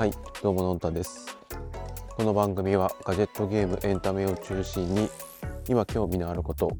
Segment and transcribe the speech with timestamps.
[0.00, 1.36] はい、どうものんたです。
[2.16, 5.10] この番組はガジェットゲームエンタメを中心に
[5.68, 6.70] 今興味のあること、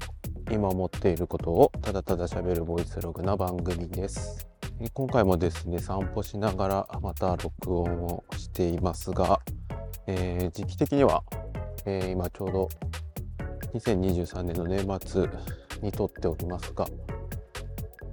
[0.50, 4.48] 今思っていることをただただ喋るボイスログな番組です。
[4.94, 9.42] 今回もですね、散歩しながらまた録音をしていますが、
[10.06, 11.22] えー時期的には、
[11.84, 12.68] えー今ちょうど
[13.74, 15.28] 2023年の年末
[15.82, 16.86] に撮っておりますが、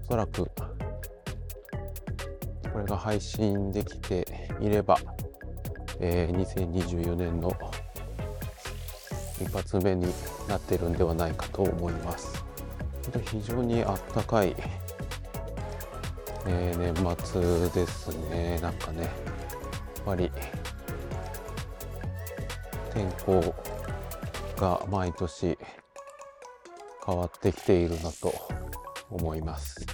[0.03, 0.51] おそらく
[2.73, 4.97] これが配信できていれば、
[5.99, 7.55] えー2024年の
[9.41, 10.07] 一発目に
[10.47, 12.43] なってるんではないかと思います。
[13.31, 14.55] 非常にあったかい、
[16.47, 18.59] えー年末ですね。
[18.61, 19.11] なんかね、やっ
[20.05, 20.31] ぱり
[22.93, 23.53] 天候
[24.57, 25.57] が毎年
[27.05, 28.33] 変わってきているなと
[29.09, 29.85] 思います。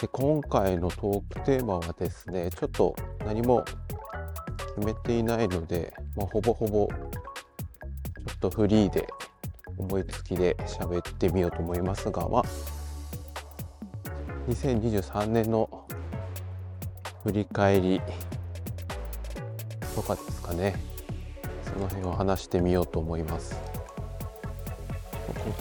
[0.00, 3.64] で今回のトークテーマはですねちょっと何も
[4.76, 6.96] 決めていないので、まあ、ほぼほぼちょ
[8.34, 9.08] っとフリーで
[9.76, 12.44] 思いつきで喋ってみようと思いますがまあ
[14.48, 15.86] 2023年の
[17.24, 18.00] 振り返り
[19.94, 20.74] とかですかね。
[21.64, 23.56] その辺を話してみようと思います。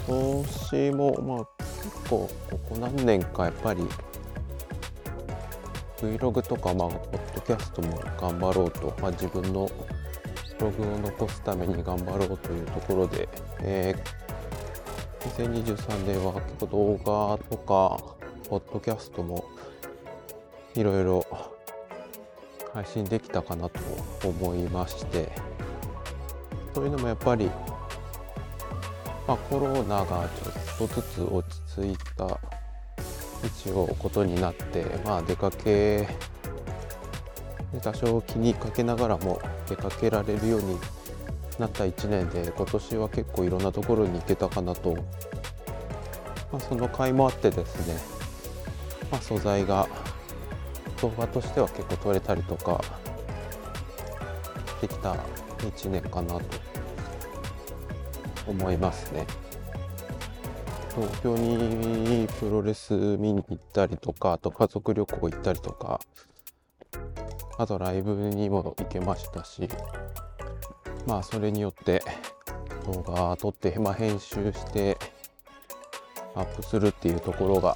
[0.07, 3.87] 今年もまあ結構ここ何年かやっぱり
[6.03, 9.69] Vlog とか、まあ、ポッドキャストも頑張ろうと、まあ、自分の
[10.59, 13.27] ブログを残すために頑張ろうというところで、
[13.61, 14.23] えー
[15.23, 18.15] 2023年は結構動画とか、
[18.49, 19.45] ポッドキャストも
[20.75, 21.25] いろいろ
[22.73, 23.79] 配信できたかなと
[24.27, 25.31] 思いまして、
[26.73, 27.45] というのもやっぱり、
[29.27, 30.29] まあ、コロナが
[30.77, 32.39] ちょっとずつ落ち着いた
[33.43, 36.07] 一応ことになって、まあ、出かけ
[37.81, 40.77] 多少気にかけながらも出かけられるように
[41.59, 44.93] なった1年で今年は結構いろんなところに行けたかなと、
[46.51, 47.97] まあ、その甲斐もあってですね、
[49.11, 49.87] まあ、素材が
[51.01, 52.81] 動画としては結構撮れたりとか
[54.81, 55.15] できた
[55.59, 56.43] 1年かなと
[58.47, 59.25] 思いますね。
[60.95, 65.99] 東京にプロレス見に行ったりとかあと家族旅行行ったりとか
[67.57, 69.67] あとライブにも行けましたし
[71.07, 72.03] まあそれによって
[72.85, 74.97] 動画撮って、まあ、編集して
[76.35, 77.75] アップするっていうところが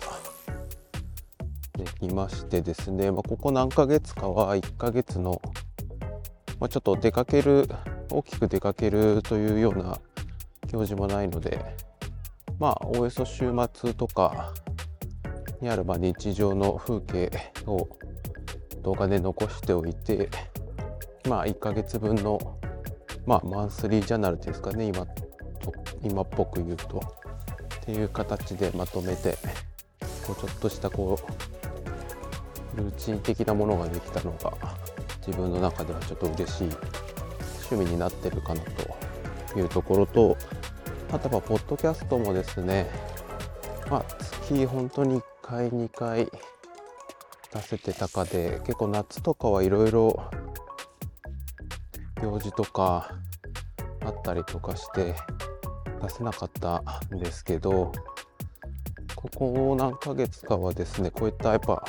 [1.74, 5.42] できましてですね、まあ、ここ何ヶ月かは1ヶ月の、
[6.60, 7.68] まあ、ちょっと出かける
[8.12, 10.00] 大きく出かけるというような
[10.68, 11.87] 行事もないので
[12.60, 14.54] まあおおよそ週末とか
[15.62, 17.32] にあるま日常の風景
[17.66, 17.88] を
[18.84, 20.30] 動画で残しておいて
[21.28, 22.58] まあ1ヶ月分の
[23.26, 25.28] まあマンスリージャーナルですかね今と
[26.04, 27.28] 今っぽく言うと。
[27.88, 29.38] っていう形でまとめて
[30.26, 31.18] こうちょっとしたこ
[32.76, 34.52] うルーチン的なものができたのが
[35.26, 36.70] 自分の中ではちょっと嬉しい
[37.72, 38.62] 趣味になってるかな
[39.54, 40.36] というところと
[41.10, 42.86] あとはポッドキャストもですね、
[43.90, 46.26] まあ、月本当に1回、2回
[47.54, 50.30] 出せてたかで、結構夏とかはいろいろ
[52.22, 53.14] 行事とか
[54.06, 55.16] あったりとかして
[56.02, 56.84] 出せなかった
[57.16, 57.94] んですけど、
[59.16, 61.84] ここ何ヶ月かはですね、こういったやっぱ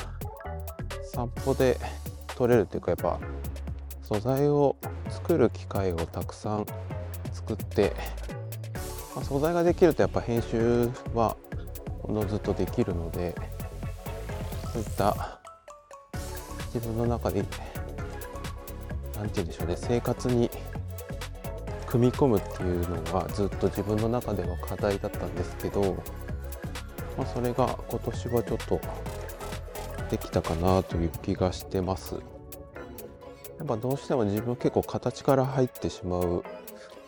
[1.03, 1.77] 散歩で
[2.35, 3.19] 撮れるというか、やっぱ
[4.01, 4.77] 素材を
[5.09, 6.65] 作る機会をたくさん
[7.33, 7.93] 作って
[9.19, 11.35] まあ、素材ができるとやっぱ編集は
[12.03, 13.35] おのずっとできるので
[14.71, 15.39] そういった
[16.73, 17.43] 自分の中で
[19.15, 20.49] 何て言うんでしょうね生活に
[21.85, 26.01] 組み込むっていうのがずっと自分の中では課題だったんですけど、
[27.17, 28.79] まあ、それが今年はちょっと
[30.09, 32.15] できたかなという気がしてます。
[33.57, 36.45] やっぱどうしても自分結構形から入ってしまう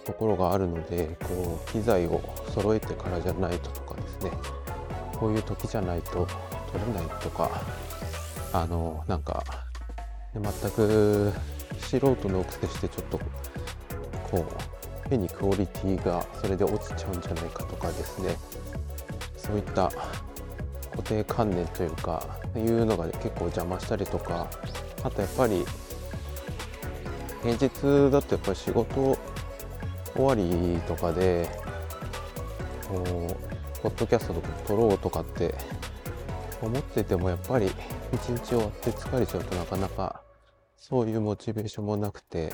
[0.05, 4.31] ところがあるのでこう機材を揃えてからじゃないととかですね。
[5.17, 6.27] こういう時じゃないと
[6.71, 7.49] 取れないとか
[8.53, 9.43] あのなんか
[10.33, 11.31] 全く
[11.77, 13.19] 素人のくせしてちょっと
[14.31, 14.45] こ
[15.05, 18.35] う変にクオリティがそれで落ちちゃうんじゃないかとかですね。
[19.37, 19.91] そういった
[20.91, 22.23] 固定観念というか
[22.55, 24.47] いうのが結構邪魔したりとか
[25.03, 25.65] あとやっぱり
[27.43, 29.17] 現実だとやっぱり仕事
[30.15, 31.47] 終わりとかで
[32.87, 35.55] こうポッドキャストとか撮ろうとかって
[36.61, 37.71] 思っててもやっぱり
[38.13, 40.21] 一日終わって疲れちゃうとなかなか
[40.77, 42.53] そういうモチベーションもなくて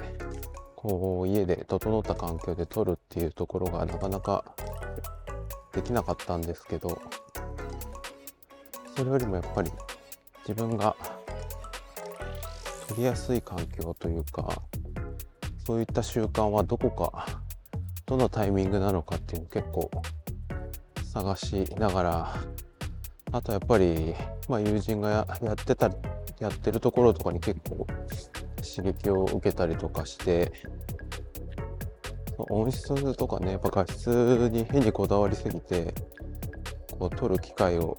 [0.76, 4.46] こう家で整った環境で撮るっていうところがなかなか
[5.74, 7.02] できなかったんですけど
[8.96, 9.72] それよりもやっぱり
[10.48, 10.96] 自分が
[12.88, 14.62] 撮りやすい環境というか
[15.66, 17.42] そういった習慣はどこか
[18.08, 19.92] どのタイミングなのかっていうのを結構
[21.14, 22.36] 探しながら
[23.34, 24.16] あとやっぱり、
[24.48, 25.92] まあ、友人がやってた
[26.40, 27.86] やってるところとかに結構
[28.64, 30.54] 刺激を受けたりとかして
[32.38, 34.08] 音質とかねやっぱ画質
[34.54, 35.94] に変にこだわりすぎて
[36.98, 37.98] こう撮る機会を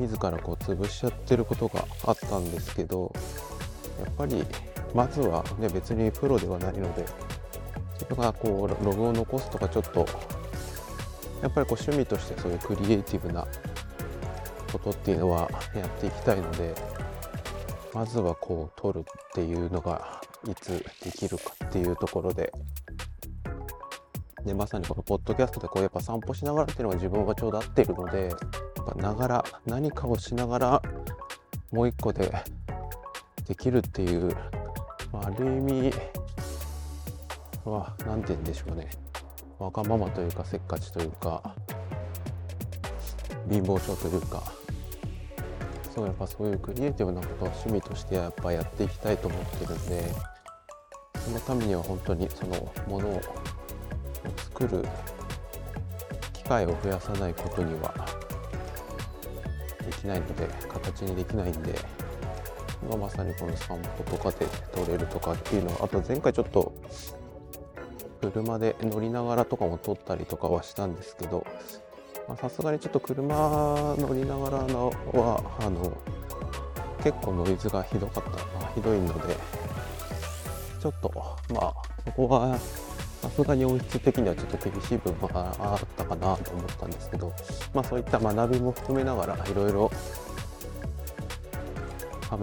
[0.00, 3.12] 自らこう潰しちゃってることがあったんですけど
[4.02, 4.44] やっぱり
[4.94, 7.04] まずはね別にプロではないので
[7.96, 10.06] 自分がこうログを残すとかちょっと
[11.42, 13.46] やっぱりこう趣味としてそういうクリエイティブな
[14.72, 16.74] ことっていうのはやっていきたいので
[17.92, 19.02] まずはこう撮るっ
[19.32, 22.52] ていうのがいつできるかっていうところで
[24.44, 28.30] でまさにこのポッドキャストでこうやっぱ散歩しながらっていうのが自分はちょうど合っているので
[28.96, 30.82] ながら何かをしながら
[31.72, 32.32] もう一個で
[33.46, 34.34] できるっていう、
[35.12, 35.92] まあ、ある意味
[37.72, 38.90] は何て言うんでしょうね。
[39.58, 41.54] わがままというかせっかちというか
[43.50, 44.42] 貧乏症というか
[45.94, 50.04] そうやっぱそういうクリエイティブなことを趣味としてやっぱやっていきたいと思ってるんで
[51.24, 53.20] そのためには本当にそのものを
[54.36, 54.84] 作る
[56.34, 57.94] 機会を増やさないことには
[59.86, 61.78] できないので形にできないんで、
[62.86, 66.74] まあ、まさにこの散歩とかで撮れるとかっていうのはあと前回ちょっと
[68.30, 71.46] 車で乗りながらとかも撮ったりとかはしたんですけど
[72.40, 75.96] さすがにちょっと車乗りながらのはあの
[77.04, 78.30] 結構ノイズがひどかった、
[78.66, 79.36] あ、ひどいので
[80.80, 81.12] ちょっと
[81.50, 81.74] まあ
[82.04, 82.58] そこは
[83.22, 87.32] さすがに音質的にはちょっと厳しい部分があったかなと思ったんですけど
[87.72, 89.90] まあそういった学びも含めながらいろいろ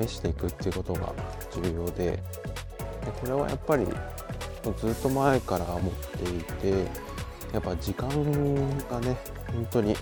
[0.05, 1.13] 試していくっていうことが
[1.61, 2.21] 重要でで
[3.19, 3.85] これはやっぱり
[4.71, 6.87] ずっと前から思っていて
[7.51, 8.09] やっぱ時間
[8.89, 9.17] がね
[9.51, 9.95] 本当に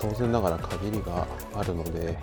[0.00, 2.18] 当然ながら限りがあるので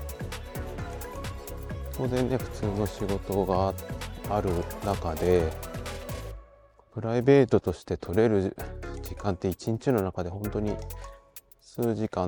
[1.95, 3.74] 当然ね普通の仕事が
[4.30, 4.50] ある
[4.86, 5.51] 中で
[6.94, 8.56] プライベートとして取れる
[9.01, 10.75] 時間って一日の中で本当に
[11.62, 12.27] 数時間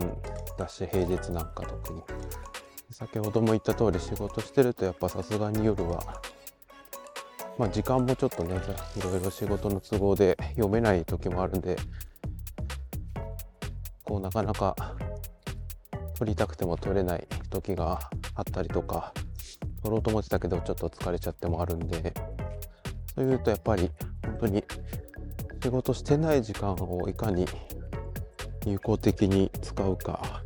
[0.57, 2.01] だし平日なんか特に。
[2.94, 6.21] 先ほども言った通り仕事してるとやっぱさすがに夜は
[7.57, 8.59] まあ時間もちょっとね
[8.97, 11.77] いろいろ仕事の都合で読めない時もあるんで
[14.03, 14.75] こうなかなか
[16.17, 18.00] 撮りたくても撮れない時が
[18.35, 19.13] あったりとか
[19.83, 22.13] 撮ろうと思ってたけどちょっと疲れちゃってもあるんで
[23.15, 23.91] そういうとやっぱり
[24.23, 24.63] 本当に
[25.61, 27.45] 仕事してない時間をいかに
[28.65, 30.41] 有効的に使うか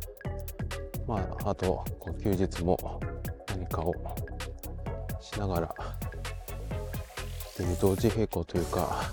[1.06, 1.84] まああと
[2.22, 3.00] 休日も
[3.48, 3.94] 何かを
[5.20, 5.74] しながら
[7.58, 9.10] っていう同時並行というか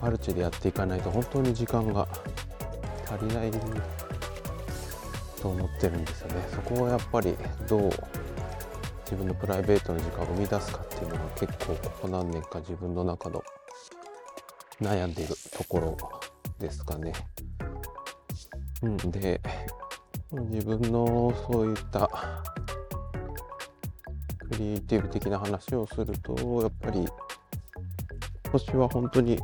[0.00, 2.08] マルチでやっていかないと本当に時間が
[3.06, 3.50] 足りない
[5.42, 7.36] と思ってるんですよねそこをやっぱり
[7.68, 7.90] どう
[9.04, 13.44] 自分のプライベートの時間を生み出すかっていうのが結構ここ何年か自分の中の
[14.80, 15.98] 悩んでいるところ
[16.58, 17.12] ですかね。
[18.82, 19.40] うん、で
[20.32, 22.08] 自分のそういった
[24.52, 27.08] クリエイティブ的な話をするとやっぱり今
[28.52, 29.40] 年は本当に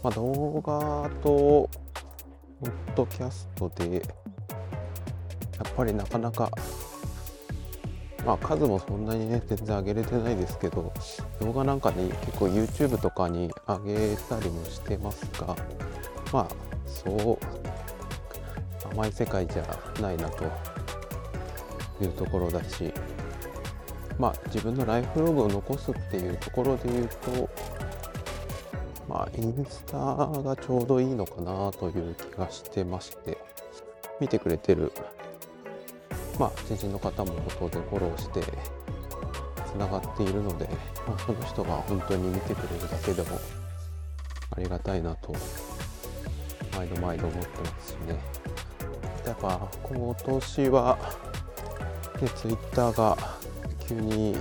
[0.00, 1.68] まあ、動画と
[2.60, 4.00] ポッドキャストでや
[5.68, 6.48] っぱりなかなか
[8.24, 10.92] まあ数もそんなにね全然上げれてないですけど
[11.40, 15.56] 動画なんかに結構 YouTube とかに上げたりもしてますが
[16.32, 16.48] まあ
[16.86, 17.38] そう
[18.92, 20.77] 甘い世界じゃないなと
[22.04, 22.92] いうところだし
[24.18, 27.48] まあ自分のライフログを残すっていうところで言うと
[29.08, 33.38] まあ、インスタがちょうどいいのかなという気がしてまして、
[34.20, 34.92] 見てくれてる、
[36.38, 38.42] まあ、知人の方も当然フォローして、
[39.66, 40.68] つながっているので、
[41.06, 43.40] まあ、その人が本当に見てくれるだけでも
[44.54, 45.34] ありがたいなと、
[46.76, 48.18] 毎度毎度思ってますしね。
[49.24, 50.98] やっぱ今年は、
[52.20, 53.16] ね、ツイッターが
[53.86, 54.36] 急に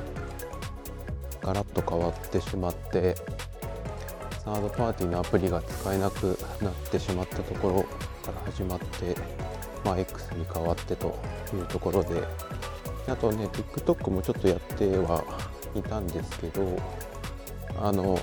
[1.41, 3.15] ガラッと変わってしまって、
[4.47, 7.83] サードパーティーのアプリが使えなくなってしまったところ
[8.25, 9.15] から始まって、
[9.83, 11.19] まあ、X に変わってと
[11.53, 12.23] いうところで
[13.07, 15.23] あとね TikTok もちょっとやっては
[15.75, 16.77] いたんですけど
[17.79, 18.17] あの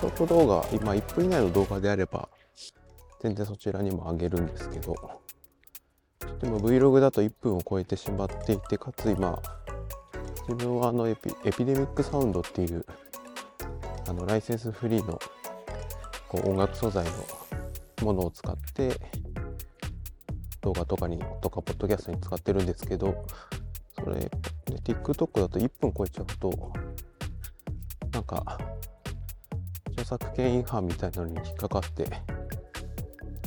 [0.00, 2.28] ショート動画今1分以内の動画であれば
[3.20, 4.96] 全然そちらにも上げるんですけど
[6.40, 9.40] でも Vlog だと1分を超えてしまっていてかつ今
[10.48, 12.84] 自分はあのエピエピデミックサウンドっていう
[14.08, 15.18] あのライセンスフリーの
[16.28, 17.10] こう音楽素材の
[18.06, 18.98] ものを使って
[20.60, 23.26] 動画とかにとかポッドキャストに使ってるんですけど
[23.98, 24.30] それで
[24.84, 26.72] TikTok だと1分超えちゃうと
[28.12, 28.58] なんか
[29.92, 32.06] 著作権違反みたいなのに引っかかって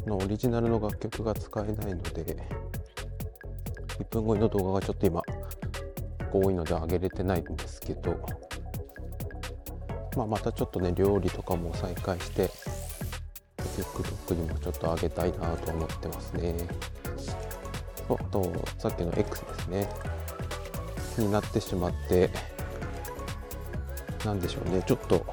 [0.06, 2.61] のオリジナルの楽曲が使えないので
[4.02, 5.22] 1分超えの動画がちょっと今
[6.32, 8.18] 多いので上げれてないんですけど、
[10.18, 12.50] まあ、またちょっとね料理とかも再開して
[13.58, 16.56] TikTok にもちょっと上げたいなと思ってますね。
[18.10, 19.90] あとさっきの X ですね。
[21.18, 22.30] になってしまって
[24.26, 24.84] なんでしょうね。
[24.86, 25.26] ちょっと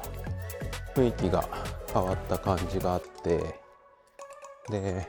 [0.95, 1.47] 雰囲気が
[1.93, 3.37] 変わった感じがあって
[4.69, 5.07] で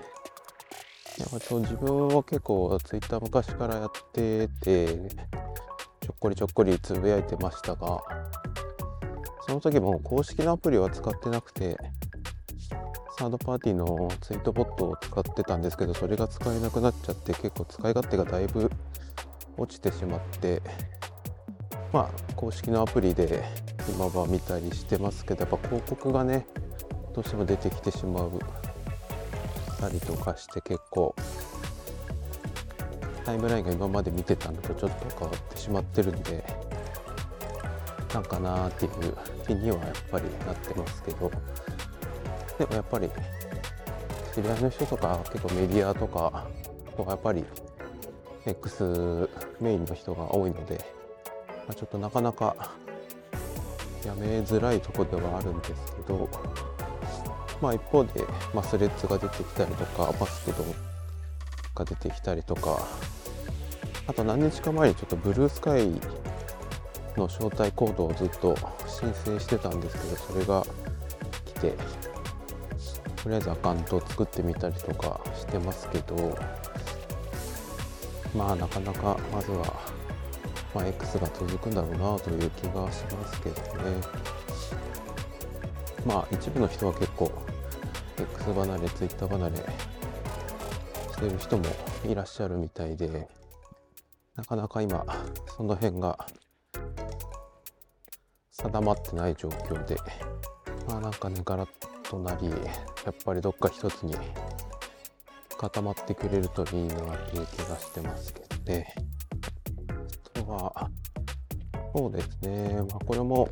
[1.29, 4.87] 自分は結構 Twitter 昔からやってて
[6.01, 8.01] ちょっこりちょっこりつぶやいてましたが
[9.47, 11.77] その時も公式のアプリは使ってなくて
[13.19, 18.71] サードパーティーのツイートボットを使ってたんですけどそれが使えなくなっちゃって結構使い勝手がだいぶ
[19.59, 20.63] 落ちてしまって
[21.93, 23.45] まあ公式のアプリで
[23.95, 26.47] 今は見たりしてますけどやっぱ広告がね
[27.15, 28.39] どうしても出てきてしまう
[29.81, 31.15] たりとかして結構
[33.25, 36.45] タイムラインが今まで見てたのとちょっと変わってしまってるんで
[38.13, 38.93] なんかなっていう
[39.47, 41.31] 気にはやっぱりなってますけど。
[42.61, 43.09] でもやっぱり
[44.35, 46.47] 知り合いの人とか結構メディアとか
[47.09, 47.43] やっぱり
[48.45, 49.29] X
[49.63, 50.75] メインの人が多いので、
[51.67, 52.75] まあ、ちょっとなかなか
[54.05, 56.29] やめづらいとこではあるんですけど
[57.61, 58.25] まあ一方で、
[58.55, 60.75] まあ、スレッズが出てきたりとかマスクドン
[61.75, 62.87] が出てきたりとか
[64.07, 65.89] あと何日か前にちょっとブルースカイ
[67.17, 70.67] の招待コードをずっと申請してたんですけどそれが
[71.45, 71.75] 来て
[73.23, 76.37] とりあえずアカウントを作ってみたりとかしてますけど
[78.35, 79.65] まあなかなかまずは、
[80.75, 84.31] まあ、X が続くんだろうなという気がしますけどね。
[86.07, 87.31] まあ一部の人は結構
[88.21, 89.63] X 離れ Twitter 離れし
[91.17, 91.65] てる人も
[92.05, 93.29] いらっしゃるみたいで
[94.37, 95.05] なかなか今
[95.57, 96.19] その辺が
[98.51, 99.97] 定まってない状況で
[100.87, 101.69] まあなんかねガラッ
[102.03, 102.55] となりや
[103.11, 104.15] っぱりどっか一つに
[105.57, 108.95] 固まってくれるといいなっていう気がしてますけどね。
[110.35, 110.91] あとは
[111.95, 112.83] そうですね。
[112.91, 113.49] まあこれも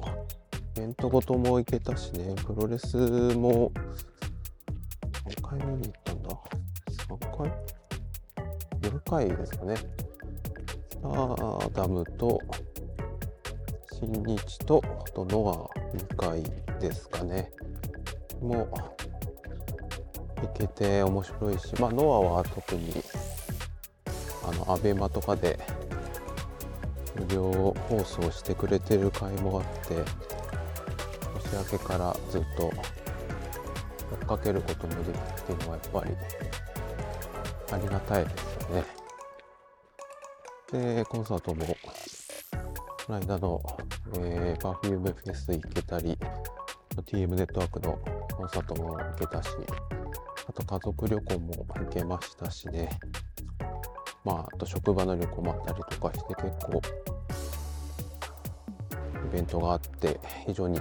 [0.76, 2.34] イベントごとも行けたしね。
[2.46, 3.72] プロレスも
[5.49, 6.28] 回見に行ったんだ。
[7.09, 7.52] 3回
[8.83, 9.76] ?4 回ですかね。
[9.76, 12.40] スターダムと
[13.93, 16.43] 新日とあとノア2回
[16.81, 17.50] ですかね。
[18.43, 18.71] もう
[20.43, 23.02] 行けて面白いしまあノアは特に
[24.45, 25.59] あのアベマとかで
[27.17, 30.05] 無料放送してくれてる回もあって
[31.50, 32.73] 年明けからずっと
[34.12, 36.16] 追っかけることもできるっていうのはやっぱり
[37.72, 38.84] ありがたいですよね。
[40.72, 43.62] で、コンサートも、この間の、
[44.18, 46.18] えー、Perfume フェス行けたり、
[47.06, 47.98] TM ネットワークの
[48.36, 49.48] コンサートも行けたし、
[50.46, 52.90] あと家族旅行も行けましたしね、
[54.24, 56.80] まあ、あと職場の旅行もあったりとかして結構、
[59.26, 60.80] イベントがあって、非常に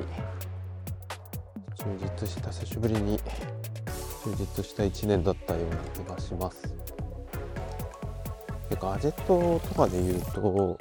[1.87, 3.17] 充実した、久しぶりに
[4.25, 6.63] 充実した1年だったような気がします。
[8.69, 10.77] でガジェットとかで言うと、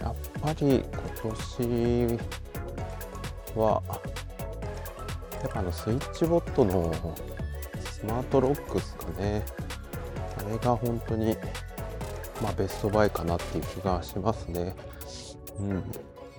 [0.00, 2.18] やっぱり今年
[3.54, 3.82] は、
[5.42, 6.92] やっぱあのスイッチボットの
[7.78, 9.44] スマートロックスかね。
[10.38, 11.36] あれが本当に、
[12.42, 14.74] まあ、ベストバイかなっていう気がしますね。
[15.60, 15.84] うん。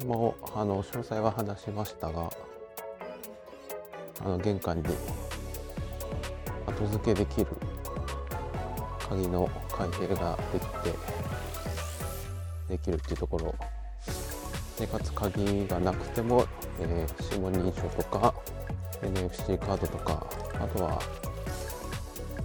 [0.06, 2.30] も、あの、詳細は話しましたが、
[4.24, 4.84] あの、玄関に
[6.66, 7.48] 後付けできる
[9.10, 10.94] 鍵の開閉ができて
[12.70, 13.56] できるっていうところ。
[14.82, 16.44] でかつ鍵がなくても、
[16.80, 18.34] えー、指紋認証とか
[19.04, 20.26] NFC カードとか
[20.56, 21.00] あとは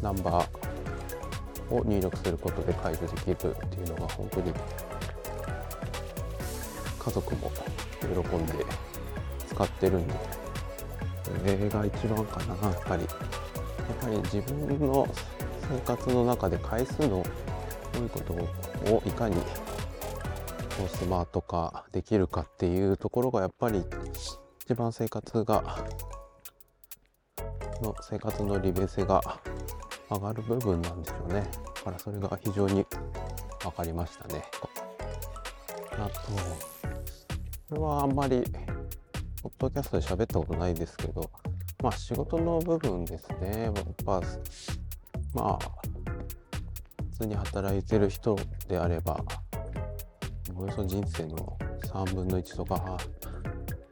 [0.03, 4.53] ナンバーを入力することで解除できるっていうのが本当に
[6.99, 7.51] 家族も
[8.03, 8.67] 喜んで
[9.49, 10.15] 使ってるんで
[11.45, 15.09] れが一番かなやっぱりやっぱり自分の
[15.69, 17.25] 生活の中で回数の
[17.95, 18.33] 多いこと
[18.93, 19.37] をいかに
[20.89, 23.83] スマート化できるかっていうところがやっぱり
[24.65, 25.85] 一番生活が
[27.83, 29.21] の生活の利便性が
[30.11, 31.49] 上がる部分なんですよね。
[31.77, 32.87] だからそれが非常に
[33.63, 34.45] 分かりましたね。
[35.93, 36.21] あと、
[37.71, 38.45] これはあんまり、
[39.59, 41.31] ポッドキャストで喋ったことないですけど、
[41.83, 43.65] まあ仕事の部分ですね。
[43.65, 43.75] やっ
[44.05, 44.21] ぱ、
[45.35, 45.59] まあ、
[47.13, 48.37] 普通に働いてる人
[48.69, 49.19] であれば、
[50.57, 52.99] およそ人生の3分の1とか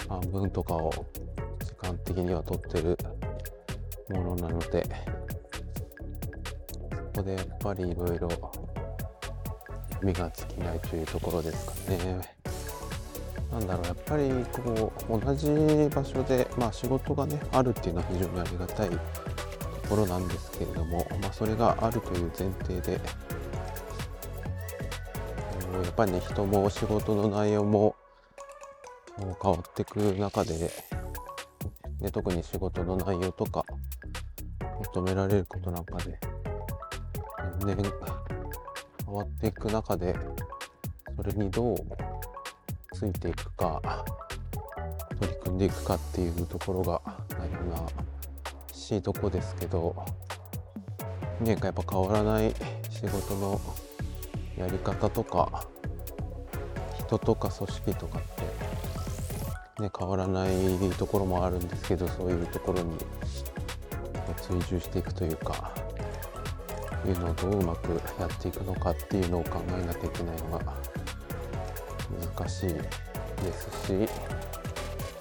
[0.09, 0.91] 半分とかを
[1.61, 2.99] 時間的には取ってる
[4.11, 4.85] ものなので、
[7.15, 8.29] そこでやっぱりいろいろ
[10.03, 12.34] 目が尽きないというところですかね。
[13.55, 15.47] なんだろう、やっぱりこう同じ
[15.95, 18.99] 場所で、まあ、仕事がね、あるっていうのは非常にありがたいと
[19.89, 22.99] ころなんですけれども、まあ、それがあるという前提で、や
[25.89, 27.95] っぱりね、人も仕事の内容も
[29.41, 30.73] 変わっていく中で、
[32.01, 33.65] ね、特に仕事の内容とか
[34.93, 36.19] 求められることなんかで、
[37.65, 37.89] 年々
[39.07, 40.17] 変わっていく中で
[41.17, 41.77] それにどう
[42.95, 44.05] ついていくか
[45.21, 47.89] 取り組んでいくかっていうところが悩ま
[48.73, 49.97] しいとこですけど
[51.41, 52.55] 年間やっぱ変わらない
[52.91, 53.61] 仕事の
[54.57, 55.67] やり方とか
[56.97, 58.23] 人とか組織とかっ
[59.77, 60.55] てね変わらない
[60.97, 62.97] ところもあるんですけどそういうところに
[64.41, 65.73] 追従していくというか
[67.05, 67.91] いうのをどううまく
[68.21, 70.75] やっていくのかっていうのを考えなきゃいけないのが
[72.37, 72.83] 難しいで
[73.53, 74.09] すし、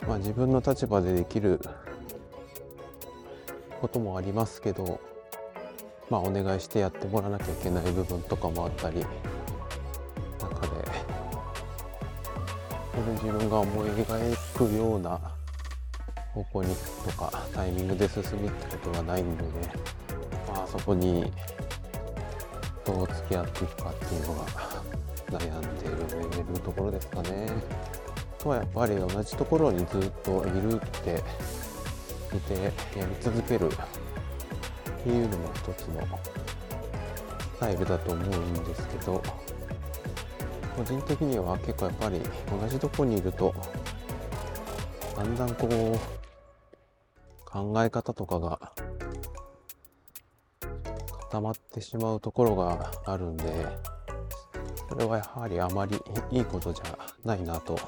[0.08, 1.60] まあ、自分の立場でできる
[3.80, 5.00] こともありますけど、
[6.10, 9.06] まあ、お願いしてやってもらわなきゃいけない部分とかもあったり
[10.40, 10.74] 中で
[13.22, 15.20] 自分が思い描くような
[16.34, 19.50] 方向にとかタイミングで進むってことがないんでね、
[20.48, 21.32] まあ、そこに
[22.86, 24.73] どう付き合っていくかっていうのが
[25.38, 27.50] 悩んでいるところですかね。
[28.44, 31.24] とはやっぱり同じところにずっといるって
[32.32, 36.02] 見てやり続けるっていうのも一つの
[37.40, 39.24] スタイルだと思うんですけど
[40.76, 42.20] 個人的には結構やっぱり
[42.62, 43.54] 同じとこにいると
[45.16, 48.74] だんだんこう考え方とかが
[51.32, 53.68] 溜まってしまうところがあるんで
[54.94, 57.80] それはやはりあまりいいことじゃないなと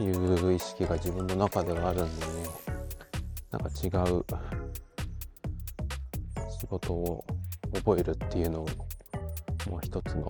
[0.00, 2.32] いう意識が自分の中ではあるんでね。
[3.50, 4.24] なんか違う
[6.58, 7.22] 仕事を
[7.74, 8.66] 覚えるっていうのを
[9.68, 10.26] もう一つの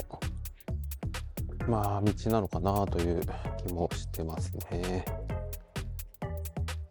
[1.68, 3.20] まあ道なのかなという
[3.64, 5.04] 気もしてますね。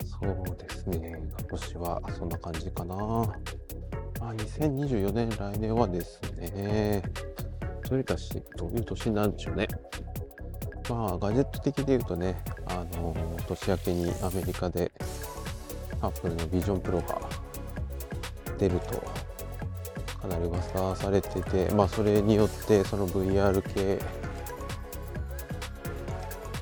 [0.05, 1.21] そうですね。
[1.37, 2.95] 今年はそんな感じかな。
[2.95, 7.03] まあ、2024年、来年はですね、
[7.89, 9.67] どういう年、どういう年なんでしょうね。
[10.89, 13.15] まあ、ガジェット的で言うとね、あの、
[13.47, 14.91] 年明けにアメリカで、
[16.01, 17.19] アップルのビジョンプロが
[18.57, 19.01] 出ると、
[20.21, 23.99] かなり噂されてて、まあ、それによって、その VR 系、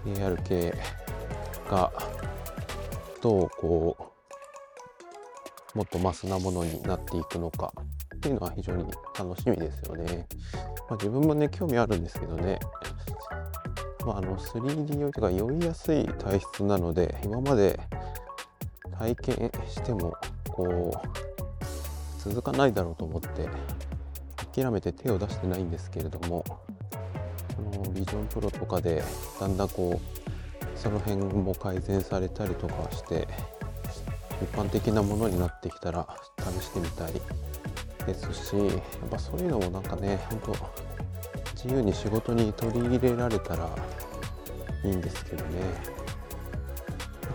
[0.05, 0.73] AR 系
[1.69, 1.91] が、
[3.21, 3.97] どうこ
[5.73, 7.73] う、もっとマスなものになっていくのか
[8.15, 8.85] っていうのは非常に
[9.17, 10.27] 楽しみですよね。
[10.89, 12.59] まあ、自分もね興味あるんですけどね、
[14.05, 17.79] まあ、あの 3D 用とか酔いやすい体質なので今まで
[18.97, 20.15] 体験しても
[20.49, 23.49] こう続かないだろうと思って
[24.53, 26.45] 諦めて手を出してないんですけれども
[27.55, 29.03] そのビジョンプロとかで
[29.39, 33.27] だんだんこうその辺も改善されたりとかして
[34.41, 36.07] 一般的なものになってきたら
[36.39, 37.54] 試してみたい。
[38.05, 40.55] ですしやっぱそういうのもなんかねほんと
[41.53, 43.69] 自由に仕事に取り入れられたら
[44.83, 45.95] いいんですけどね。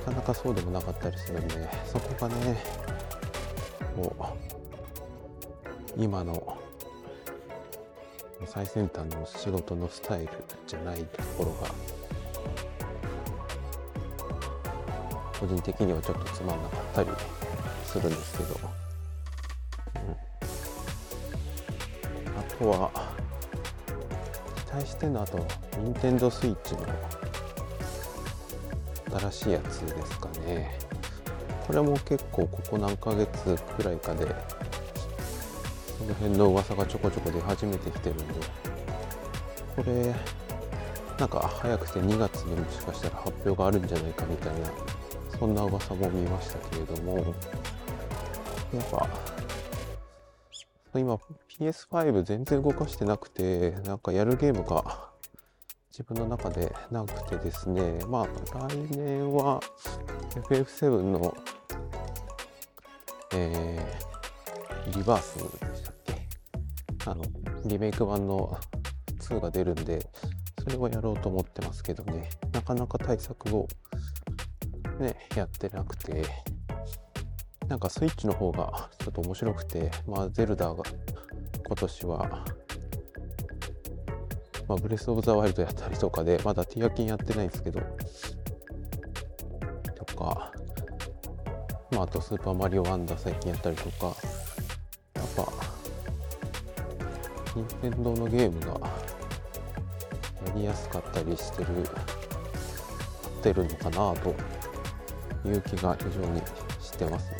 [0.06, 2.56] なかなかそうでもなかったりするんでそこがね
[3.94, 4.34] こ
[5.96, 6.56] う今の
[8.46, 10.28] 最先端の仕事のスタイル
[10.66, 11.68] じゃないところが
[15.38, 17.10] 個人的にはちょっとつまんなかったり
[17.84, 18.58] するんですけど、
[22.60, 22.90] あとは。
[24.66, 25.38] 期待してるのあと
[25.82, 26.86] 任天堂 switch の。
[29.18, 30.78] 新しいやつですかね。
[31.66, 34.26] これも結構ここ何ヶ月くらいかで
[35.98, 38.24] その辺の噂がちょこちょこ出始めてきてるんで。
[39.76, 40.14] これ
[41.18, 44.70] なんか早くて2月にもしかしたら発表があるんじゃないかみたいな
[45.38, 47.16] そんな噂も見ましたけれども。
[48.74, 49.08] やっぱ
[50.98, 51.14] 今
[51.58, 55.10] PS5 全然動かしてなくてなんかやるゲームが
[55.90, 58.00] 自分の中でなくてですね。
[58.08, 58.26] まあ
[58.68, 59.60] 来年は
[60.48, 61.34] FF7 の
[63.32, 66.26] えー、リバースでしたっけ？
[67.06, 67.22] あの
[67.64, 68.58] リメイク版の
[69.20, 70.04] 2が出るんで
[70.62, 72.30] それをやろうと思ってますけどね。
[72.52, 73.68] なかなか対策を
[74.98, 76.24] ねやってなくて。
[77.70, 80.82] なんかスイッチの方がちょっと面白くてまあゼルダが
[81.66, 82.44] 今年は
[84.70, 87.80] まあ、ブレス・オブ・ザ・ワイルドやったりとかで、まだティアキンやってないんですけど、
[89.96, 90.52] とか、
[91.90, 94.14] まあ、あとスーパーマリオワンダー最近やったりとか、
[95.14, 95.52] やっぱ、
[97.56, 98.68] 任天堂のゲームが
[100.46, 104.36] やりやすかったりしてる、ってるのかなと
[105.48, 106.40] いう気が非常に
[106.80, 107.39] してますね。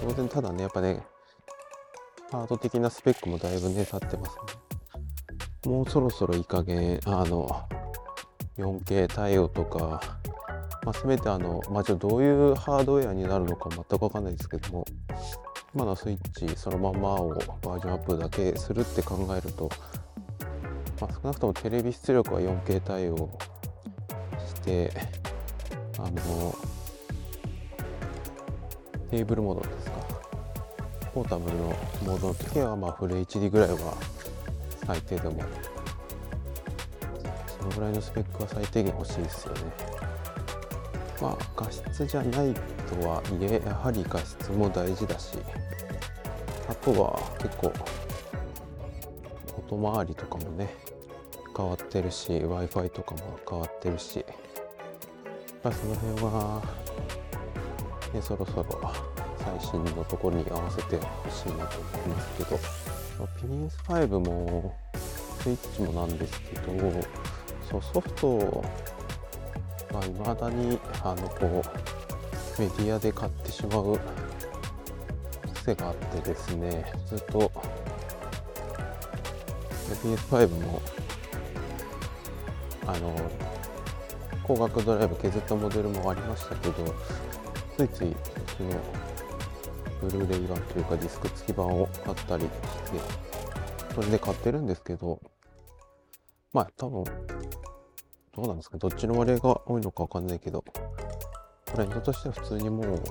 [0.00, 1.02] 当然ただね、やっぱね、
[2.30, 4.36] ハード的なスペックもだいぶね、立ってます
[5.66, 5.70] ね。
[5.70, 7.68] もうそろそろいい加減、あの、
[8.56, 10.00] 4K 対応とか、
[10.84, 14.86] まあ、せめてあの、まあ、じゃどういうハードウェアになるのか全くわかんないですけども、
[15.74, 19.68] 今のスイッチそのままをバージョンアップだけするって考えると、
[20.98, 23.30] まあ、少なくともテレビ出力は 4K 対応
[24.46, 24.90] して、
[25.98, 26.54] あの、
[29.10, 29.89] テーブルモードです。
[31.12, 31.64] ポータブルの
[32.04, 33.96] モードの時は、まあ、フル HD ぐらいは
[34.86, 35.42] 最低でも
[37.58, 39.60] そのぐらいのスペックは最低限欲しいですよね。
[41.20, 45.36] まあ画質じゃないとはいえやはり画質も大事だし
[46.68, 47.72] あとは結構
[49.58, 50.74] 音回りとかもね
[51.54, 54.26] 変わってるし w i f i とかも変わってるしやっ
[55.62, 56.62] ぱその辺は、
[58.14, 59.19] ね、そろそろ
[59.58, 62.58] 最新のところに合わせてほしいなと思いますけど
[63.88, 64.76] PS5 も
[65.40, 67.02] スイッチもなんですけど
[67.68, 68.64] そうソフト
[69.92, 73.98] がいまだにあのこうメディアで買ってしまう
[75.54, 77.50] 癖があってですねずっと
[80.04, 80.80] PS5 も
[82.86, 83.30] あの
[84.42, 86.94] 光学ドライブ削ったモデルもありましたけど
[87.76, 88.16] ついつい
[88.56, 89.09] その
[90.00, 92.50] ブルーレイ版というかディスク付き版を買ったりして
[93.94, 95.20] それで買ってるんですけど
[96.52, 97.04] まあ多分
[98.34, 100.64] どうなんですかどっちの割合が多いのかわかんないけど
[101.66, 103.02] トレンドとしては普通にもう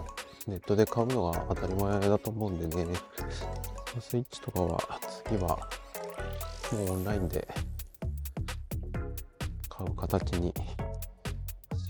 [0.47, 2.93] ネットで買うのが当たり前だと思うんでね。
[3.99, 4.80] スイッチとかは
[5.25, 5.58] 次は
[6.71, 7.47] もうオンラインで
[9.67, 10.54] 買う形に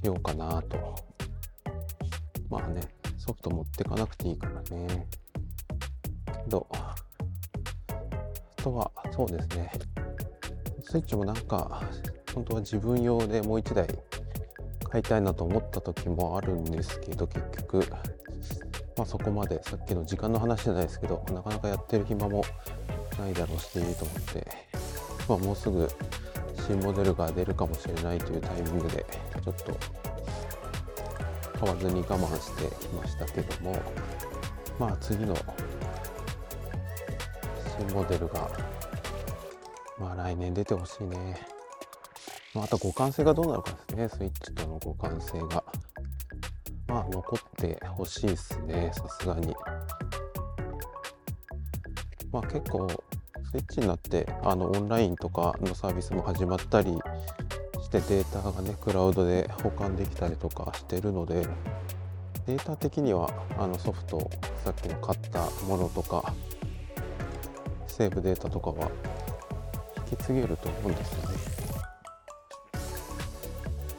[0.02, 0.96] しようかなと。
[2.50, 2.82] まあね
[3.30, 5.08] ソフト持ってかなくていいからね。
[6.26, 6.96] けど、あ
[8.58, 9.72] とは、そうですね。
[10.82, 11.84] スイッチもなんか、
[12.34, 13.88] 本当は自分用でもう1台
[14.89, 17.86] 買いたいなと思った時もあるんですけど、結局、
[18.98, 22.44] まあそこまでさっきの時間の話じゃないですけど、なかなかやってる暇も
[23.20, 24.48] ないだろうしと思って、
[25.28, 25.88] まあもうすぐ
[26.65, 29.06] 新モデルが出るかもしれないというタイミングで、
[29.44, 29.99] ちょっと
[31.60, 33.82] 買わずに我慢してきましたけども
[34.80, 35.36] まあ次の
[37.78, 38.50] 新モデルが
[40.00, 41.41] まあ来年出てほしいね、
[42.54, 44.10] まあ、あと互換性がどうなるかですね。
[44.10, 45.63] スイッチとの互換性が
[46.88, 48.91] まあ残ってほしいですね。
[48.93, 49.54] さすがに。
[52.32, 52.88] まあ結構
[53.52, 56.98] スイッチになってあのオンラインとかのサービスも始まったり
[57.89, 61.47] してデータがねクラウドで保管できたりとかしてるので
[62.45, 64.30] データ的にはあのソフト
[64.63, 66.34] さっきの買ったものとか
[67.88, 68.91] セーブデータとかは
[70.12, 71.38] 引き継げると思うんですよね。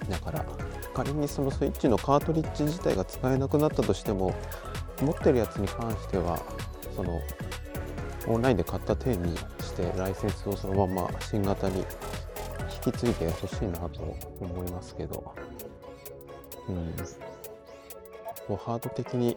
[0.08, 0.44] だから
[0.94, 4.34] 仮にそのスイッチのカートリッジ自体が使えなくなったとしても
[5.00, 6.40] 持ってるやつに関しては
[6.96, 7.20] その
[8.26, 11.84] オンラインで買った点にしてライセンスをそのまま新型に
[12.84, 15.34] 引き継いでほしいなと思いますけど、
[16.68, 16.94] うん、
[18.46, 19.36] こうハード的に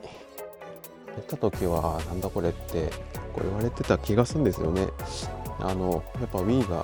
[1.08, 2.90] やった時はなんだこれって
[3.34, 4.88] こう言われてた気がするんですよね。
[5.60, 6.84] あのやっぱ Wii が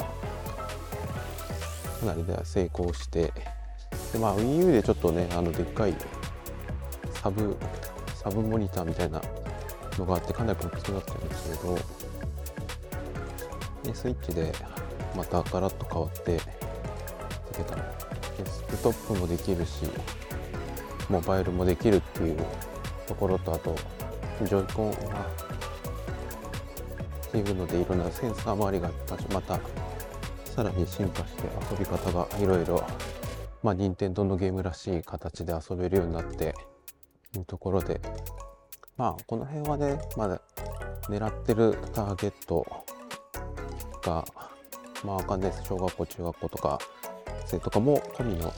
[2.00, 3.34] かなりでは成功して
[4.14, 5.96] でまあ WiiU でちょっとねあのでっかい
[7.14, 7.58] サブ
[8.16, 9.22] サブモニターみたいな
[9.98, 11.78] のがあってかなり大きくなったんですけど
[13.84, 14.54] でスイッチで
[15.16, 16.40] またガラッと変わって
[18.38, 19.86] デスクトップもできるし
[21.10, 22.38] モバイルもできるっていう
[23.08, 23.76] ところとあと
[24.46, 24.98] ジョイコンが
[27.28, 28.90] っていうのでいろんなセンサー周りが
[29.34, 29.60] また
[30.46, 32.84] さらに進化して遊び方がいろいろ
[33.62, 36.56] まあ任天堂のゲームらしい形で遊べるようになって
[37.36, 38.02] いうところで
[38.98, 40.42] まあこの辺はねまだ
[41.10, 42.66] 狙ってるターゲット
[44.02, 44.26] が
[45.04, 45.64] まあわかんないです。
[45.66, 46.80] 小学校中学校とか
[47.50, 48.54] 生とかも込みの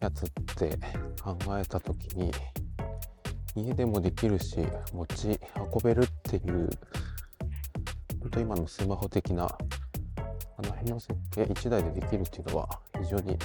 [0.00, 0.78] やつって
[1.22, 2.30] 考えた時に
[3.56, 4.58] 家でもできるし
[4.92, 6.68] 持ち運べるっていう
[8.20, 12.68] 本当今のスマホ的なあの辺の設計1台でできるっていうのは
[13.00, 13.38] 非常に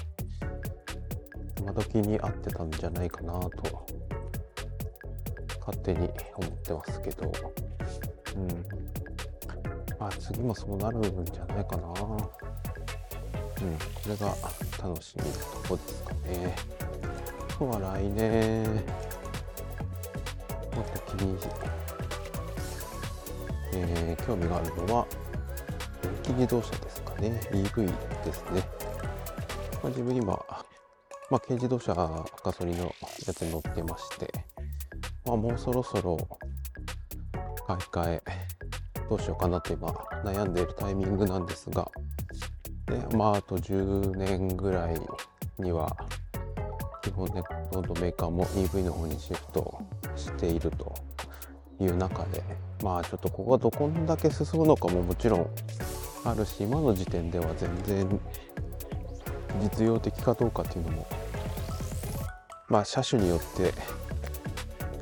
[1.60, 3.86] 今時に合ってたんじゃないかなと
[5.60, 7.32] 勝手に思ってますけど、
[8.36, 8.48] うん。
[9.98, 11.94] まあ次もそうなるんじゃないかな。
[13.64, 14.36] うん、これが
[14.84, 16.56] 楽しみなとこですかね。
[17.50, 18.84] あとは来年、もっ
[20.94, 21.38] と気に、
[23.74, 25.08] えー、興味があるのは、
[26.02, 27.40] 電気自動車ですかね。
[27.52, 27.86] EV
[28.26, 28.68] ですね。
[29.82, 30.34] まあ、自分今、
[31.30, 32.94] まあ、軽自動車ガソリンの
[33.26, 34.30] やつに乗ってまして、
[35.26, 36.18] まあ、もうそろそろ
[37.66, 38.24] 買い替え
[39.10, 39.88] どうしようかなって今
[40.24, 41.90] 悩んでいるタイミングなんですが
[43.00, 45.02] でまああと10年ぐらい
[45.58, 45.96] には
[47.02, 49.82] 基本ねどんどメーカーも EV の方にシフト
[50.16, 50.94] していると
[51.80, 52.44] いう中で
[52.84, 55.48] まあちょっとここがどこんだけ進むのかももちろん
[56.24, 58.20] あるし今の時点では全然
[59.62, 61.08] 実用的かどうかっていうのも
[62.70, 63.74] まあ車種によって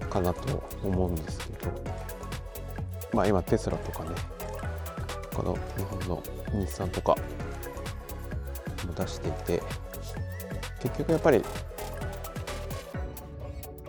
[0.10, 1.71] かなと思うんですけど
[3.13, 4.10] まあ今テスラとかね
[5.34, 6.23] この日本の
[6.65, 7.15] 日産とか
[8.91, 9.63] も出していて
[10.82, 11.41] 結局やっぱり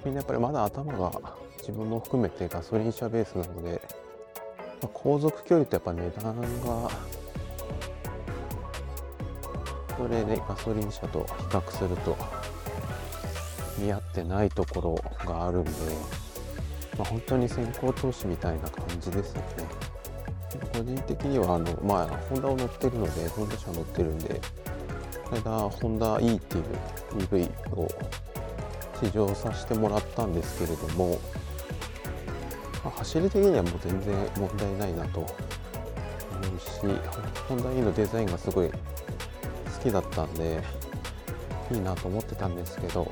[0.04, 1.12] みんなやっぱりまだ頭が
[1.58, 3.80] 自分も含めてガソリン車ベースなので、
[4.82, 6.90] まあ、航続距離とやっぱ値段が
[9.96, 12.16] それでガソリン車と比較すると
[13.78, 15.70] 見合ってないところがあるんで、
[16.98, 19.92] まあ、本当に先行投資みたいな感じですよね。
[20.72, 24.40] 個人的にはあの、まあ、ホンダを乗ってるので、ホンダ車乗ってるんで、
[25.32, 26.64] この間、ホンダ E っていう
[27.16, 27.88] EV を
[29.02, 31.18] 試乗させてもらったんですけれども、
[32.84, 35.28] まあ、走り的にはもう全然問題ないなと思
[36.54, 36.80] うし、
[37.48, 38.76] ホンダ E のデザインがすごい好
[39.82, 40.62] きだったんで、
[41.72, 43.10] いいなと思ってたんですけど、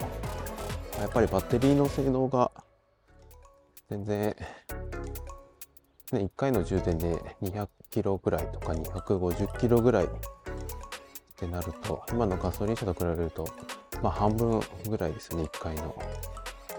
[0.98, 2.50] やっぱりバッテリーの性能が
[3.88, 4.36] 全然、ね、
[6.12, 10.08] 1回の充電で200キロぐらいとか250キロぐらい
[11.40, 13.48] ってなると今のガソリン車と比べると
[14.02, 15.96] まあ半分ぐらいですね1回の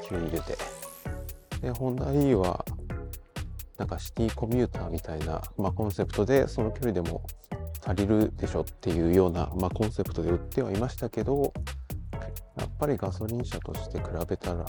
[0.08, 0.56] 給入れて
[1.62, 2.64] でホンダ E は
[3.78, 7.24] なんかシティコミューターみたいな、まあ、コンセプトでその距離でも
[7.84, 11.52] 足りるでしょっていうような、まあ、コンセプトで売ってはいましたけど
[12.58, 14.66] やっぱりガソリン車として比べたら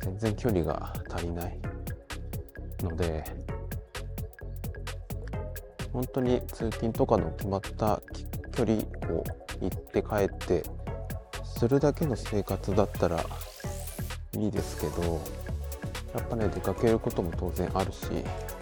[0.00, 1.60] 全然距離が足りない
[2.82, 3.22] ので
[5.92, 8.02] 本当に通勤とかの決まった
[8.58, 8.78] 距離
[9.14, 9.22] を
[9.60, 10.64] 行って帰って
[11.44, 13.24] するだけの生活だったら
[14.36, 15.20] いいですけど
[16.12, 18.08] やっぱね出かけることも当然あるし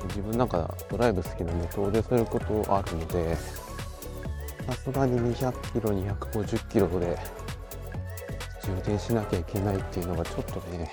[0.08, 3.36] 自分なんかドライブ好きなんで遠出することあるので
[4.66, 7.16] さすがに200キロ250キロで
[8.62, 10.90] 充電しなきゃいけないっていうのがちょっとね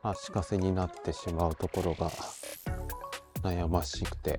[0.00, 2.08] 足かせになってしまうところが
[3.42, 4.38] 悩ましくて。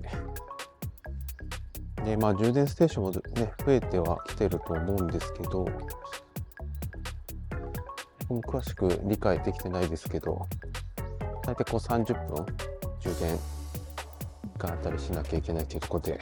[2.04, 5.66] でまあ充電ステーションもね増えてはきてると思うんですけど
[8.28, 10.46] も詳しく理解できてないですけど
[11.46, 12.46] 大体こう30分
[13.00, 13.38] 充電
[14.58, 16.12] があったりしなきゃいけないというところで、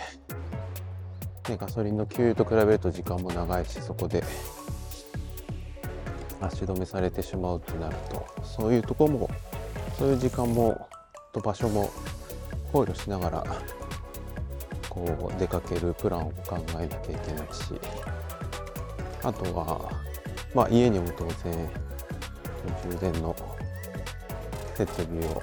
[1.48, 4.22] ね、ガソリンの給油と比べると時間も長いしそこで
[6.40, 9.30] 足止めされてしまうとなるとそういうとこも
[9.98, 10.88] そういう時間も
[11.32, 11.90] と場所も
[12.72, 13.44] 考慮しながら
[14.92, 17.72] こう出かけるプランを考えなきゃいけないし
[19.22, 19.90] あとは
[20.54, 21.70] まあ家にも当然
[22.90, 23.34] 充電の
[24.74, 25.42] 設備を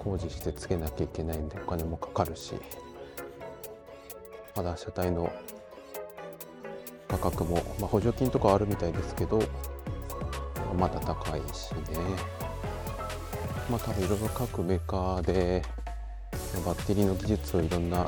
[0.00, 2.54] 工事してつけなきゃいけないんでお金もかかるし
[4.56, 5.32] まだ車体の
[7.06, 9.40] 価格も、まあ、補助金とかあるみたいですけど
[10.76, 11.80] まだ高いしね。
[13.70, 15.62] まあ多分いろいろ各メーカーで
[16.64, 18.04] バッテリーの技術をいろんな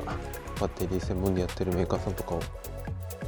[0.59, 2.45] バッテリー専門でやってるメーカーさんとかをこ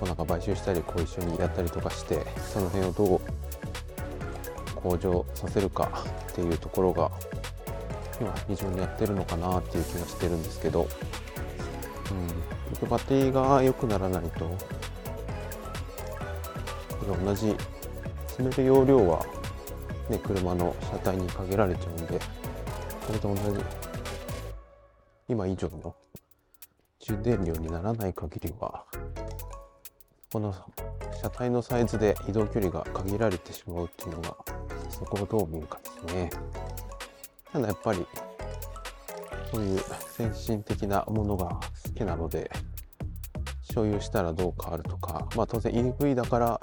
[0.03, 3.21] うなんか買収したりこう一緒にやったりとかしてその辺をどう
[4.75, 7.11] 向上させるかっていうところが
[8.19, 10.87] 今非常にやってるのかなっていう気がしてるんですけど、
[12.81, 14.57] うん、バッテリーが良くならないと
[17.23, 17.55] 同じ
[18.27, 19.25] 積める容量は、
[20.09, 22.19] ね、車の車体に限られちゃうんで
[23.05, 23.80] それと同じ
[25.31, 25.95] 今以上の
[26.99, 28.83] 充電量にならない限りは
[30.29, 30.53] この
[31.21, 34.35] 車体のサイズで移動距離が限られてしまうっていうのが
[34.89, 36.29] そこをどう見るかですね。
[37.49, 38.05] ただやっぱり
[39.49, 41.61] そういう先進的なものが好
[41.95, 42.51] きなので
[43.61, 46.59] 所有したらどう変わるとかまあ当然 EV だから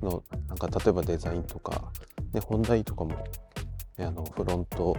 [0.00, 1.90] のなんか例えばデザインとか、
[2.32, 3.24] ね、ホンダ E とかも、
[3.98, 4.96] あのフロント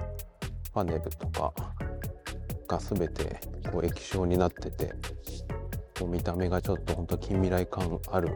[0.73, 1.53] パネルとか
[2.71, 3.37] が全て
[3.69, 4.93] こう液晶になってて
[5.99, 8.29] こう見た目がちょっとほんと近未来感ある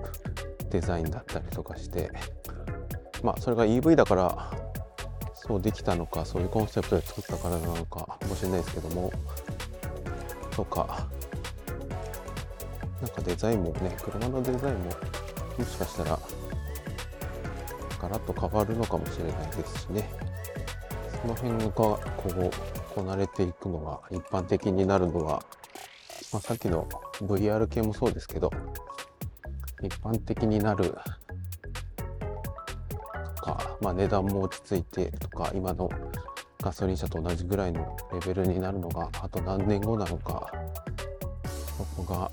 [0.70, 2.12] デザインだったりとかして
[3.24, 4.52] まあそれが EV だから
[5.34, 9.12] そうできたのかそういうコンセプトで作ったからなのかもしれないですけども
[10.52, 11.08] とか
[13.02, 14.92] なんかデザインもね車のデザインも
[15.58, 16.20] もしかしたら
[18.02, 20.10] ガラッと変わるのかもしれないですしね。
[21.22, 25.44] その辺がこうこなれていくのが一般的になるのは、
[26.32, 26.88] まあ、さっきの
[27.22, 28.50] VR 系もそうですけど
[29.84, 30.96] 一般的になる
[33.36, 35.90] とか、まあ、値段も落ち着いてとか今の
[36.62, 40.50] ガソリン車と同じぐらいのレベルになるのがあと何年後なのか
[41.78, 42.32] そこが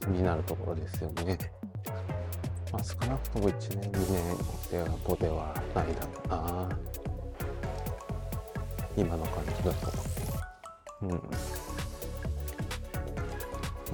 [0.00, 1.36] 気になるところですよね。
[2.72, 6.95] まあ、少なくとも1年2年では5ではないだろうな
[8.96, 9.92] 今の感じだと。
[11.02, 11.22] うん。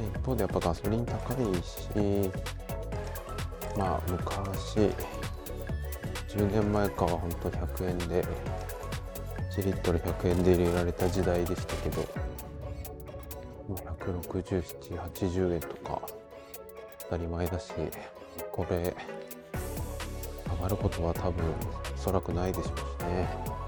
[0.03, 2.31] 一方でやっぱガソリン高いし
[3.77, 4.91] まあ昔
[6.29, 8.25] 10年前かは本当100円で
[9.51, 12.09] 1リットル100円で入れられた時代でしたけど
[13.69, 16.01] 16780円とか
[17.01, 17.73] 当たり前だし
[18.51, 18.95] これ
[20.57, 21.45] 上がることは多分
[21.95, 23.62] おそらくないでしょうしね。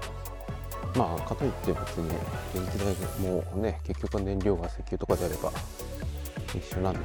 [0.95, 2.09] まあかといって別に
[2.53, 5.51] 電気代もね結局は燃料が石油とかであれば
[6.55, 6.99] 一緒なんで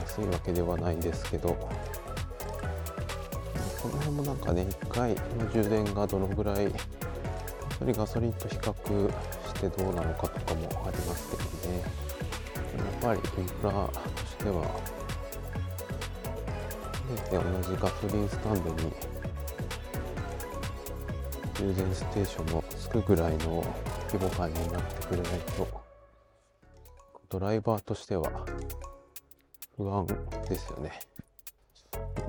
[0.00, 1.68] 安いわけではないんですけどこ
[3.88, 5.20] の辺もなんかね1回の
[5.52, 6.72] 充電がどのぐらいやっ
[7.78, 9.14] ぱりガソリンと比較し
[9.60, 11.82] てどうなのかとかもありますけどね。
[13.02, 13.92] やっぱりインフラと
[14.26, 14.62] しては
[17.10, 17.38] ね同
[17.68, 18.92] じガソリンスタンドに
[21.54, 23.64] 充電ステーションもつくぐらいの
[24.10, 25.82] 規模感になってくれないと
[27.28, 28.30] ドライバーとしては
[29.76, 30.06] 不安
[30.48, 30.92] ですよね。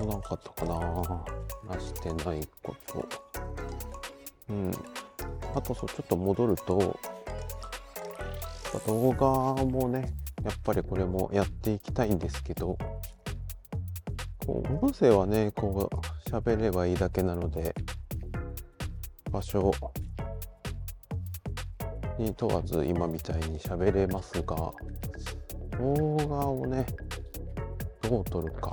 [0.00, 3.06] なかったかななしてないこと。
[4.48, 4.70] うん。
[5.54, 6.98] あとそう、ちょっと戻ると、
[8.86, 12.78] 動画もね、やっぱりこれもやっていきたいんですけど、
[14.46, 17.74] こう音声はねこう喋ればいいだけなので
[19.34, 19.72] 場所
[22.20, 24.54] に問わず今みたいに喋れますが
[25.76, 26.86] 動画をね
[28.02, 28.70] どう撮るか、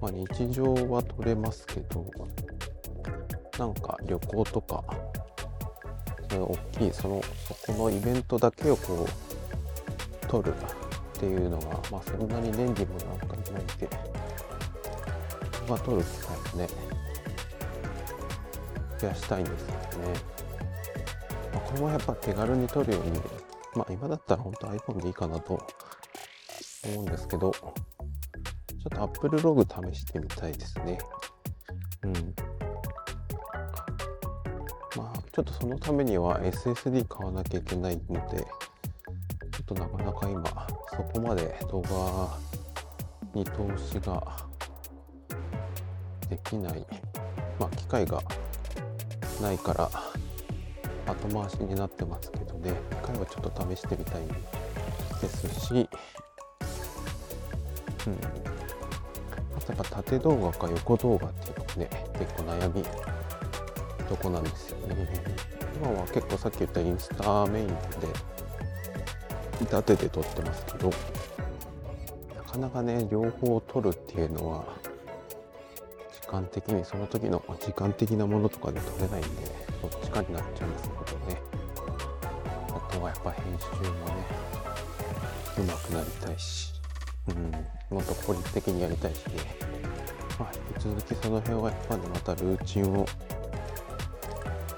[0.00, 2.04] まあ、日常は撮れますけど
[3.56, 4.82] なんか旅行とか
[6.32, 13.88] 大きいそのそこのイベントだけをこう撮るっていうのがまあそんなに年利もなんかいないんで
[15.68, 16.89] が取る機会をね
[19.00, 20.14] 増やしたいんですけどね、
[21.54, 23.20] まあ、これもやっぱ手軽に取るように
[23.74, 25.66] まあ今だったら本当 iPhone でいいかなと
[26.84, 27.68] 思うんですけどちょ
[28.86, 30.98] っと Apple Log 試してみたいですね。
[32.02, 32.12] うん。
[34.96, 38.46] まあちょっとそのためには SSD 買わなきゃいけないのでちょ
[39.62, 42.38] っとなかなか今そこまで動画
[43.34, 44.46] に投資が
[46.28, 46.86] できない、
[47.58, 48.22] まあ、機会が
[49.40, 49.90] ないから
[51.06, 52.72] 後回しになってますけどね。
[52.92, 54.22] 一回はちょっと試してみたい
[55.20, 55.88] ですし、うん、
[59.56, 61.88] あとやっぱ縦動画か横動画っていうのもね
[62.18, 62.82] 結構悩み
[64.08, 64.96] とこなんですよね。
[65.76, 67.74] 今は結構さっき言ったインスタメインで
[69.60, 70.90] 立てて撮ってますけど
[72.36, 74.64] なかなかね両方撮るっていうのは
[76.30, 79.28] 間的にその時の時間的なものとかで撮れないんで
[79.82, 81.42] どっちかになっちゃいますけどね。
[82.68, 84.24] あとはやっぱ編集もね
[85.58, 86.72] うまくなりたいし、
[87.28, 89.26] うん、もっと効率的にやりたいし。
[89.26, 89.32] ね、
[90.38, 93.06] まあ、引き続きその辺はやっぱねまたルーチンを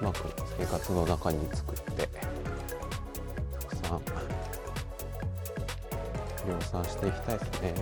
[0.01, 0.27] うまく
[0.57, 2.09] 生活の中に作って
[3.59, 4.01] たくさん
[6.49, 7.73] 量産していきたいですね。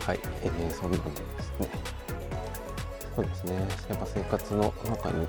[0.00, 1.10] はい、えー、そんなので
[1.42, 1.45] す。
[1.45, 1.45] ね
[3.16, 3.54] そうですね。
[3.88, 5.24] やっぱ生活の中に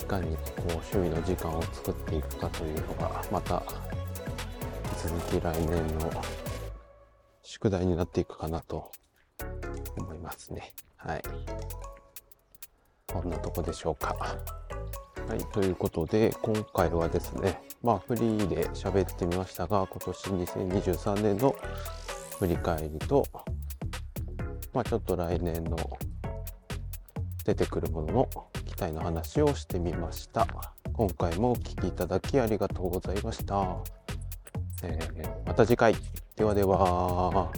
[0.00, 3.60] いかにこう周囲の時間を作っていくかというのがまた
[5.04, 6.08] 引き続き来年の
[7.42, 8.92] 宿題になっていくかなと
[9.98, 10.72] 思いますね。
[10.94, 11.22] はい。
[13.08, 14.14] こんなとこでしょうか。
[14.14, 21.56] はい、ということで、今回はですね、まあ、フリーで喋ってみましたが、今年2023年の
[22.38, 23.26] 振り返りと、
[24.72, 25.76] まあ、ちょっと来年の
[27.46, 28.28] 出てくるものの
[28.64, 30.48] 期待の話をしてみました。
[30.92, 33.76] 今回もお聴きいただきありがとうございました。
[34.82, 35.94] えー、また次回。
[36.34, 37.52] ではでは。